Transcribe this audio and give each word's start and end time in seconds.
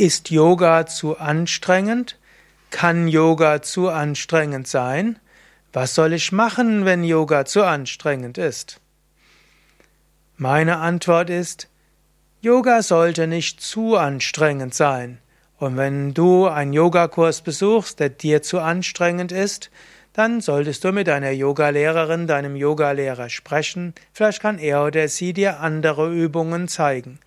Ist 0.00 0.30
Yoga 0.30 0.86
zu 0.86 1.18
anstrengend? 1.18 2.16
Kann 2.70 3.06
Yoga 3.06 3.60
zu 3.60 3.90
anstrengend 3.90 4.66
sein? 4.66 5.18
Was 5.74 5.94
soll 5.94 6.14
ich 6.14 6.32
machen, 6.32 6.86
wenn 6.86 7.04
Yoga 7.04 7.44
zu 7.44 7.64
anstrengend 7.64 8.38
ist? 8.38 8.80
Meine 10.38 10.78
Antwort 10.78 11.28
ist, 11.28 11.68
Yoga 12.40 12.80
sollte 12.80 13.26
nicht 13.26 13.60
zu 13.60 13.98
anstrengend 13.98 14.72
sein. 14.72 15.18
Und 15.58 15.76
wenn 15.76 16.14
du 16.14 16.46
einen 16.46 16.72
Yogakurs 16.72 17.42
besuchst, 17.42 18.00
der 18.00 18.08
dir 18.08 18.40
zu 18.40 18.58
anstrengend 18.58 19.32
ist, 19.32 19.70
dann 20.14 20.40
solltest 20.40 20.82
du 20.82 20.92
mit 20.92 21.08
deiner 21.08 21.32
Yogalehrerin, 21.32 22.26
deinem 22.26 22.56
Yogalehrer 22.56 23.28
sprechen. 23.28 23.92
Vielleicht 24.14 24.40
kann 24.40 24.58
er 24.58 24.82
oder 24.82 25.08
sie 25.08 25.34
dir 25.34 25.60
andere 25.60 26.10
Übungen 26.10 26.68
zeigen. 26.68 27.20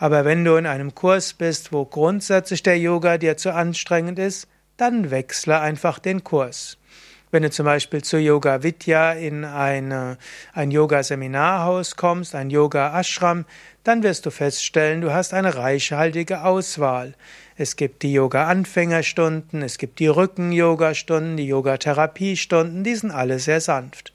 Aber 0.00 0.24
wenn 0.24 0.46
du 0.46 0.56
in 0.56 0.64
einem 0.64 0.94
Kurs 0.94 1.34
bist, 1.34 1.74
wo 1.74 1.84
grundsätzlich 1.84 2.62
der 2.62 2.78
Yoga 2.78 3.18
dir 3.18 3.36
zu 3.36 3.52
anstrengend 3.52 4.18
ist, 4.18 4.48
dann 4.78 5.10
wechsle 5.10 5.60
einfach 5.60 5.98
den 5.98 6.24
Kurs. 6.24 6.78
Wenn 7.30 7.42
du 7.42 7.50
zum 7.50 7.66
Beispiel 7.66 8.02
zu 8.02 8.18
Yoga 8.18 8.62
Vidya 8.62 9.12
in 9.12 9.44
eine, 9.44 10.16
ein 10.54 10.70
Yoga-Seminarhaus 10.70 11.96
kommst, 11.96 12.34
ein 12.34 12.48
Yoga-Ashram, 12.48 13.44
dann 13.84 14.02
wirst 14.02 14.24
du 14.24 14.30
feststellen, 14.30 15.02
du 15.02 15.12
hast 15.12 15.34
eine 15.34 15.54
reichhaltige 15.54 16.44
Auswahl. 16.44 17.12
Es 17.56 17.76
gibt 17.76 18.02
die 18.02 18.14
Yoga-Anfängerstunden, 18.14 19.60
es 19.60 19.76
gibt 19.76 19.98
die 19.98 20.08
Rücken-Yoga-Stunden, 20.08 21.36
die 21.36 21.46
Yoga-Therapiestunden, 21.46 22.84
die 22.84 22.94
sind 22.94 23.10
alle 23.10 23.38
sehr 23.38 23.60
sanft. 23.60 24.14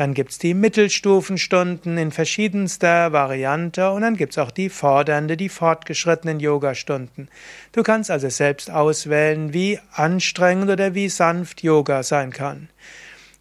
Dann 0.00 0.14
gibt's 0.14 0.38
die 0.38 0.54
Mittelstufenstunden 0.54 1.98
in 1.98 2.10
verschiedenster 2.10 3.12
Variante 3.12 3.90
und 3.90 4.00
dann 4.00 4.16
gibt's 4.16 4.38
auch 4.38 4.50
die 4.50 4.70
fordernde, 4.70 5.36
die 5.36 5.50
fortgeschrittenen 5.50 6.40
Yogastunden. 6.40 7.28
Du 7.72 7.82
kannst 7.82 8.10
also 8.10 8.30
selbst 8.30 8.70
auswählen, 8.70 9.52
wie 9.52 9.78
anstrengend 9.92 10.70
oder 10.70 10.94
wie 10.94 11.10
sanft 11.10 11.62
Yoga 11.62 12.02
sein 12.02 12.30
kann. 12.30 12.70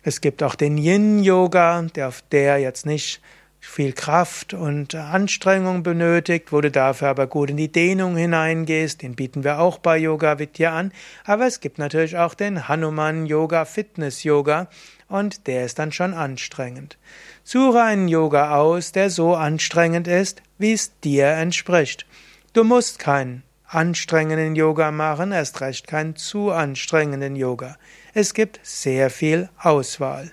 Es 0.04 0.20
gibt 0.20 0.44
auch 0.44 0.56
den 0.56 0.78
Yin-Yoga, 0.78 1.84
der 1.96 2.10
auf 2.10 2.24
der 2.30 2.58
jetzt 2.58 2.86
nicht 2.86 3.22
viel 3.62 3.94
Kraft 3.94 4.54
und 4.54 4.96
Anstrengung 4.96 5.82
benötigt, 5.84 6.52
wo 6.52 6.60
du 6.60 6.72
dafür 6.72 7.08
aber 7.08 7.28
gut 7.28 7.52
in 7.52 7.58
die 7.58 7.72
Dehnung 7.72 8.18
hineingehst, 8.18 9.02
den 9.02 9.16
bieten 9.16 9.46
wir 9.46 9.60
auch 9.60 9.78
bei 9.78 9.98
Yoga 9.98 10.40
Vidya 10.40 10.78
an, 10.78 10.92
aber 11.24 11.46
es 11.46 11.62
gibt 11.62 11.78
natürlich 11.78 12.18
auch 12.18 12.34
den 12.34 12.68
Hanuman 12.68 13.26
Yoga 13.26 13.64
Fitness 13.64 14.24
Yoga, 14.24 14.68
und 15.10 15.48
der 15.48 15.66
ist 15.66 15.80
dann 15.80 15.92
schon 15.92 16.14
anstrengend. 16.14 16.98
Suche 17.44 17.82
einen 17.82 18.08
Yoga 18.08 18.56
aus, 18.56 18.92
der 18.92 19.10
so 19.10 19.36
anstrengend 19.36 20.08
ist, 20.08 20.42
wie 20.58 20.74
es 20.74 20.98
dir 21.00 21.28
entspricht. 21.28 22.06
Du 22.54 22.64
musst 22.64 23.00
keinen 23.00 23.44
anstrengenden 23.66 24.56
Yoga 24.56 24.92
machen, 24.92 25.32
erst 25.32 25.62
recht 25.62 25.88
keinen 25.88 26.16
zu 26.16 26.52
anstrengenden 26.52 27.36
Yoga. 27.36 27.78
Es 28.14 28.34
gibt 28.34 28.60
sehr 28.64 29.10
viel 29.10 29.50
Auswahl. 29.60 30.32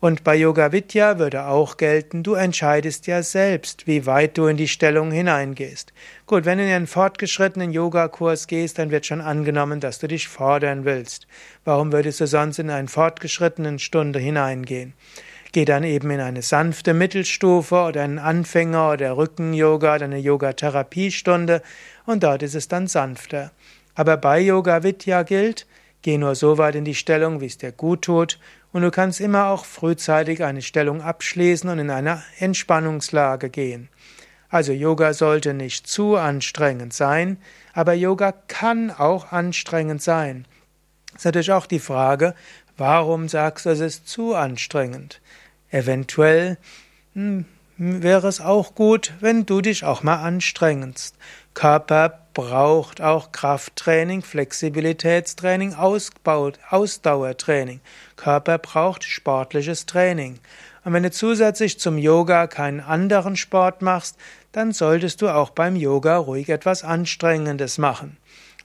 Und 0.00 0.22
bei 0.22 0.36
Yoga 0.36 0.70
Vidya 0.70 1.18
würde 1.18 1.46
auch 1.46 1.76
gelten, 1.76 2.22
du 2.22 2.34
entscheidest 2.34 3.08
ja 3.08 3.20
selbst, 3.24 3.88
wie 3.88 4.06
weit 4.06 4.38
du 4.38 4.46
in 4.46 4.56
die 4.56 4.68
Stellung 4.68 5.10
hineingehst. 5.10 5.92
Gut, 6.24 6.44
wenn 6.44 6.58
du 6.58 6.64
in 6.64 6.70
einen 6.70 6.86
fortgeschrittenen 6.86 7.72
Yogakurs 7.72 8.46
gehst, 8.46 8.78
dann 8.78 8.92
wird 8.92 9.06
schon 9.06 9.20
angenommen, 9.20 9.80
dass 9.80 9.98
du 9.98 10.06
dich 10.06 10.28
fordern 10.28 10.84
willst. 10.84 11.26
Warum 11.64 11.90
würdest 11.90 12.20
du 12.20 12.28
sonst 12.28 12.60
in 12.60 12.70
einen 12.70 12.86
fortgeschrittenen 12.86 13.80
Stunde 13.80 14.20
hineingehen? 14.20 14.92
Geh 15.50 15.64
dann 15.64 15.82
eben 15.82 16.10
in 16.10 16.20
eine 16.20 16.42
sanfte 16.42 16.94
Mittelstufe 16.94 17.74
oder 17.74 18.02
einen 18.02 18.20
Anfänger 18.20 18.92
oder 18.92 19.16
Rücken-Yoga 19.16 19.96
oder 19.96 20.04
eine 20.04 20.18
Yoga-Therapiestunde 20.18 21.60
und 22.06 22.22
dort 22.22 22.44
ist 22.44 22.54
es 22.54 22.68
dann 22.68 22.86
sanfter. 22.86 23.50
Aber 23.96 24.16
bei 24.16 24.38
Yoga 24.38 24.84
Vidya 24.84 25.24
gilt, 25.24 25.66
geh 26.02 26.18
nur 26.18 26.34
so 26.34 26.58
weit 26.58 26.74
in 26.74 26.84
die 26.84 26.94
Stellung, 26.94 27.40
wie 27.40 27.46
es 27.46 27.58
dir 27.58 27.72
gut 27.72 28.02
tut 28.02 28.38
und 28.72 28.82
du 28.82 28.90
kannst 28.90 29.20
immer 29.20 29.46
auch 29.46 29.64
frühzeitig 29.64 30.44
eine 30.44 30.62
Stellung 30.62 31.00
abschließen 31.00 31.68
und 31.70 31.78
in 31.78 31.90
eine 31.90 32.22
Entspannungslage 32.38 33.50
gehen. 33.50 33.88
Also 34.50 34.72
Yoga 34.72 35.12
sollte 35.12 35.52
nicht 35.52 35.86
zu 35.86 36.16
anstrengend 36.16 36.92
sein, 36.92 37.38
aber 37.74 37.92
Yoga 37.92 38.32
kann 38.32 38.90
auch 38.90 39.32
anstrengend 39.32 40.02
sein. 40.02 40.46
Es 41.10 41.20
ist 41.20 41.24
natürlich 41.26 41.52
auch 41.52 41.66
die 41.66 41.78
Frage, 41.78 42.34
warum 42.76 43.28
sagst 43.28 43.66
du, 43.66 43.70
es 43.70 43.80
ist 43.80 44.08
zu 44.08 44.34
anstrengend? 44.34 45.20
Eventuell 45.70 46.56
hm, 47.14 47.44
wäre 47.76 48.28
es 48.28 48.40
auch 48.40 48.74
gut, 48.74 49.12
wenn 49.20 49.44
du 49.44 49.60
dich 49.60 49.84
auch 49.84 50.02
mal 50.02 50.22
anstrengst. 50.22 51.16
Körper 51.52 52.27
braucht 52.38 53.00
auch 53.00 53.32
Krafttraining, 53.32 54.22
Flexibilitätstraining, 54.22 55.74
Ausdauertraining. 55.74 57.80
Körper 58.14 58.58
braucht 58.58 59.02
sportliches 59.02 59.86
Training. 59.86 60.38
Und 60.84 60.92
wenn 60.92 61.02
du 61.02 61.10
zusätzlich 61.10 61.80
zum 61.80 61.98
Yoga 61.98 62.46
keinen 62.46 62.78
anderen 62.78 63.34
Sport 63.34 63.82
machst, 63.82 64.16
dann 64.52 64.70
solltest 64.70 65.20
du 65.20 65.30
auch 65.30 65.50
beim 65.50 65.74
Yoga 65.74 66.16
ruhig 66.16 66.48
etwas 66.48 66.84
Anstrengendes 66.84 67.76
machen. 67.76 68.16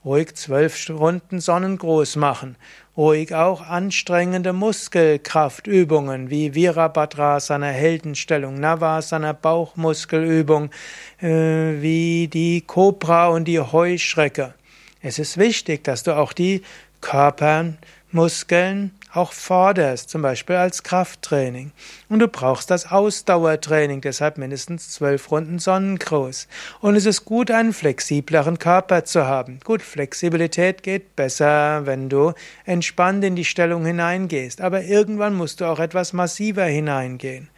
Ruhig 0.06 0.36
zwölf 0.36 0.90
Runden 0.90 1.40
Sonnengruß 1.40 2.18
machen. 2.18 2.58
Ruhig 2.98 3.34
auch 3.34 3.62
anstrengende 3.62 4.52
Muskelkraftübungen 4.52 6.30
wie 6.30 6.54
Virabhadrasana, 6.54 7.68
Heldenstellung, 7.68 8.60
Navasana, 8.60 9.32
Bauchmuskelübung, 9.32 10.72
äh, 11.22 11.82
wie 11.82 12.28
die 12.28 12.62
Kobra 12.62 13.30
und 13.30 13.46
die 13.46 13.62
Heuschrecke. 13.62 14.54
Es 15.02 15.20
ist 15.20 15.38
wichtig, 15.38 15.86
dass 15.86 16.04
du 16.04 16.18
auch 16.18 16.34
die 16.34 16.64
Körpermuskeln 17.00 18.92
auch 19.14 19.32
forderst, 19.32 20.10
zum 20.10 20.22
Beispiel 20.22 20.56
als 20.56 20.84
Krafttraining. 20.84 21.72
Und 22.10 22.20
du 22.20 22.28
brauchst 22.28 22.72
das 22.72 22.92
Ausdauertraining, 22.92 24.02
deshalb 24.02 24.38
mindestens 24.38 24.90
zwölf 24.92 25.30
Runden 25.32 25.60
Sonnenkruß. 25.60 26.48
Und 26.82 26.96
es 26.96 27.06
ist 27.06 27.26
gut, 27.26 27.52
einen 27.52 27.74
flexibleren 27.74 28.60
Körper 28.60 29.06
zu 29.06 29.26
haben. 29.26 29.60
Gut, 29.64 29.82
Flexibilität 29.82 30.84
geht 30.84 31.16
besser, 31.16 31.86
wenn 31.86 32.10
du 32.10 32.34
entspannt 32.66 33.24
in 33.24 33.36
die 33.36 33.46
Stellung 33.46 33.86
hineingehst, 33.86 34.62
aber 34.62 34.84
irgendwann 34.84 35.36
musst 35.36 35.62
du 35.62 35.66
auch 35.66 35.80
etwas 35.80 36.14
massiver 36.14 36.66
hineingehen. 36.66 37.50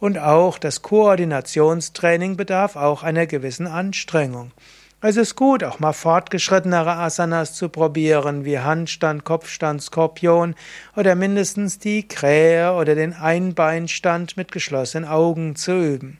Und 0.00 0.18
auch 0.18 0.58
das 0.58 0.82
Koordinationstraining 0.82 2.36
bedarf 2.36 2.76
auch 2.76 3.02
einer 3.02 3.26
gewissen 3.26 3.66
Anstrengung. 3.66 4.52
Es 5.00 5.16
ist 5.16 5.36
gut, 5.36 5.62
auch 5.62 5.78
mal 5.78 5.92
fortgeschrittenere 5.92 6.96
Asanas 6.96 7.54
zu 7.54 7.68
probieren, 7.68 8.44
wie 8.44 8.58
Handstand, 8.58 9.22
Kopfstand, 9.22 9.80
Skorpion 9.80 10.56
oder 10.96 11.14
mindestens 11.14 11.78
die 11.78 12.08
Krähe 12.08 12.72
oder 12.72 12.96
den 12.96 13.14
Einbeinstand 13.14 14.36
mit 14.36 14.50
geschlossenen 14.50 15.08
Augen 15.08 15.54
zu 15.54 15.70
üben. 15.70 16.18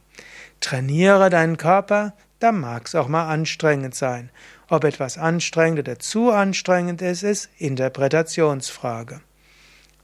Trainiere 0.61 1.29
deinen 1.29 1.57
Körper, 1.57 2.13
da 2.39 2.53
mag 2.53 2.87
es 2.87 2.95
auch 2.95 3.09
mal 3.09 3.27
anstrengend 3.27 3.97
sein. 3.97 4.31
Ob 4.69 4.85
etwas 4.85 5.19
anstrengend 5.19 5.81
oder 5.81 5.99
zu 5.99 6.31
anstrengend 6.31 7.03
ist, 7.03 7.25
ist 7.25 7.51
Interpretationsfrage. 7.59 9.21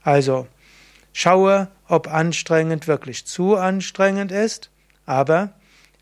Also, 0.03 0.47
schaue, 1.13 1.69
ob 1.87 2.13
anstrengend 2.13 2.89
wirklich 2.89 3.25
zu 3.25 3.55
anstrengend 3.55 4.33
ist, 4.33 4.69
aber 5.05 5.53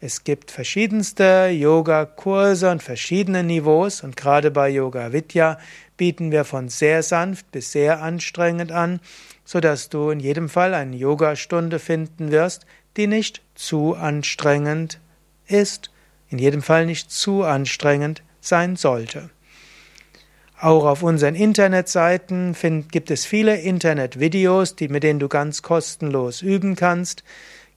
es 0.05 0.25
gibt 0.25 0.51
verschiedenste 0.51 1.47
Yoga-Kurse 1.47 2.69
und 2.69 2.83
verschiedene 2.83 3.41
Niveaus 3.41 4.03
und 4.03 4.17
gerade 4.17 4.51
bei 4.51 4.67
Yoga 4.67 5.13
Vidya 5.13 5.57
bieten 5.95 6.29
wir 6.29 6.43
von 6.43 6.67
sehr 6.67 7.03
sanft 7.03 7.49
bis 7.53 7.71
sehr 7.71 8.01
anstrengend 8.01 8.73
an, 8.73 8.99
so 9.45 9.61
dass 9.61 9.87
du 9.87 10.09
in 10.09 10.19
jedem 10.19 10.49
Fall 10.49 10.73
eine 10.73 10.97
Yogastunde 10.97 11.79
finden 11.79 12.31
wirst, 12.31 12.65
die 12.97 13.07
nicht 13.07 13.43
zu 13.55 13.95
anstrengend 13.95 14.99
ist, 15.47 15.89
in 16.27 16.37
jedem 16.37 16.63
Fall 16.63 16.85
nicht 16.85 17.09
zu 17.09 17.43
anstrengend 17.43 18.23
sein 18.41 18.75
sollte. 18.75 19.29
Auch 20.59 20.83
auf 20.83 21.01
unseren 21.01 21.35
Internetseiten 21.35 22.55
find, 22.55 22.91
gibt 22.91 23.09
es 23.09 23.25
viele 23.25 23.55
Internetvideos, 23.55 24.75
mit 24.81 25.03
denen 25.03 25.19
du 25.19 25.29
ganz 25.29 25.61
kostenlos 25.61 26.41
üben 26.41 26.75
kannst. 26.75 27.23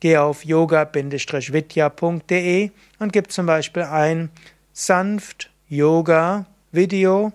Geh 0.00 0.18
auf 0.18 0.44
yoga-vidya.de 0.44 2.70
und 2.98 3.12
gib 3.12 3.32
zum 3.32 3.46
Beispiel 3.46 3.84
ein 3.84 4.30
sanft 4.72 5.50
Yoga 5.68 6.46
Video 6.70 7.32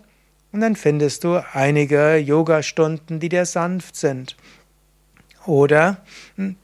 und 0.52 0.62
dann 0.62 0.76
findest 0.76 1.24
du 1.24 1.44
einige 1.54 2.18
Yoga-Stunden, 2.18 3.20
die 3.20 3.30
dir 3.30 3.46
sanft 3.46 3.96
sind. 3.96 4.36
Oder 5.46 5.98
hm, 6.36 6.56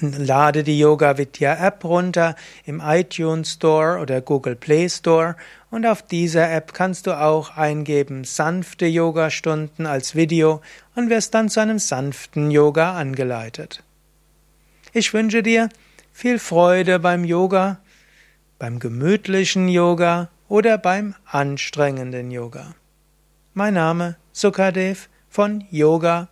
lade 0.00 0.64
die 0.64 0.78
Yoga 0.78 1.18
Vidya 1.18 1.66
App 1.66 1.84
runter 1.84 2.34
im 2.64 2.80
iTunes 2.84 3.52
Store 3.52 3.98
oder 3.98 4.20
Google 4.20 4.56
Play 4.56 4.88
Store 4.88 5.36
und 5.70 5.86
auf 5.86 6.02
dieser 6.02 6.50
App 6.50 6.74
kannst 6.74 7.06
du 7.06 7.18
auch 7.18 7.56
eingeben 7.56 8.24
sanfte 8.24 8.86
Yoga-Stunden 8.86 9.86
als 9.86 10.14
Video 10.14 10.60
und 10.94 11.10
wirst 11.10 11.34
dann 11.34 11.48
zu 11.48 11.60
einem 11.60 11.78
sanften 11.78 12.50
Yoga 12.50 12.94
angeleitet. 12.94 13.82
Ich 14.92 15.14
wünsche 15.14 15.42
dir 15.42 15.68
viel 16.12 16.38
Freude 16.38 16.98
beim 16.98 17.24
Yoga, 17.24 17.80
beim 18.58 18.78
gemütlichen 18.78 19.68
Yoga 19.68 20.30
oder 20.48 20.78
beim 20.78 21.14
anstrengenden 21.24 22.30
Yoga. 22.30 22.74
Mein 23.54 23.74
Name 23.74 24.16
Sukadev 24.32 25.08
von 25.28 25.64
yoga-vidya.de 25.70 26.28